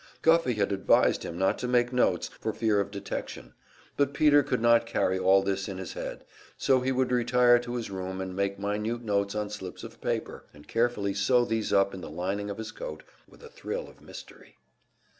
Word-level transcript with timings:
Guffey 0.23 0.53
had 0.55 0.71
advised 0.71 1.21
him 1.21 1.37
not 1.37 1.59
to 1.59 1.67
make 1.67 1.93
notes, 1.93 2.29
for 2.39 2.53
fear 2.53 2.79
of 2.79 2.89
detection, 2.89 3.53
but 3.97 4.15
Peter 4.15 4.41
could 4.41 4.59
not 4.59 4.87
carry 4.87 5.19
all 5.19 5.43
this 5.43 5.67
in 5.69 5.77
his 5.77 5.93
head, 5.93 6.25
so 6.57 6.79
he 6.79 6.91
would 6.91 7.11
retire 7.11 7.59
to 7.59 7.75
his 7.75 7.91
room 7.91 8.19
and 8.19 8.35
make 8.35 8.57
minute 8.57 9.03
notes 9.03 9.35
on 9.35 9.51
slips 9.51 9.83
of 9.83 10.01
paper, 10.01 10.45
and 10.55 10.67
carefully 10.67 11.13
sew 11.13 11.45
these 11.45 11.71
up 11.71 11.93
in 11.93 12.01
the 12.01 12.09
lining 12.09 12.49
of 12.49 12.57
his 12.57 12.71
coat, 12.71 13.03
with 13.29 13.43
a 13.43 13.47
thrill 13.49 13.87
of 13.87 14.01
mystery. 14.01 14.57